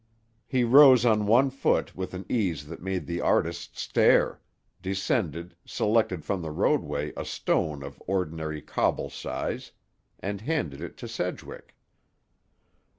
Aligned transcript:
He 0.47 0.63
rose 0.63 1.05
on 1.05 1.27
one 1.27 1.51
foot 1.51 1.95
with 1.95 2.15
an 2.15 2.25
ease 2.27 2.65
that 2.65 2.81
made 2.81 3.05
the 3.05 3.21
artist 3.21 3.77
stare, 3.77 4.41
descended, 4.81 5.55
selected 5.63 6.25
from 6.25 6.41
the 6.41 6.49
roadway 6.49 7.13
a 7.15 7.23
stone 7.23 7.83
of 7.83 8.01
ordinary 8.07 8.63
cobble 8.63 9.11
size, 9.11 9.73
and 10.19 10.41
handed 10.41 10.81
it 10.81 10.97
to 10.97 11.07
Sedgwick. 11.07 11.75